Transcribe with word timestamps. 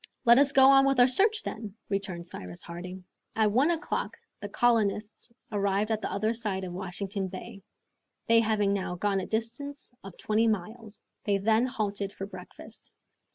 "Let 0.25 0.39
us 0.39 0.51
go 0.51 0.65
on 0.71 0.87
with 0.87 0.99
our 0.99 1.05
search, 1.07 1.43
then," 1.43 1.75
returned 1.87 2.25
Cyrus 2.25 2.63
Harding. 2.63 3.03
At 3.35 3.51
one 3.51 3.69
o'clock 3.69 4.17
the 4.39 4.49
colonists 4.49 5.31
arrived 5.51 5.91
at 5.91 6.01
the 6.01 6.11
other 6.11 6.33
side 6.33 6.63
of 6.63 6.73
Washington 6.73 7.27
Bay, 7.27 7.61
they 8.25 8.39
having 8.39 8.73
now 8.73 8.95
gone 8.95 9.19
a 9.19 9.27
distance 9.27 9.93
of 10.03 10.17
twenty 10.17 10.47
miles. 10.47 11.03
They 11.25 11.37
then 11.37 11.67
halted 11.67 12.13
for 12.13 12.25
breakfast. 12.25 12.91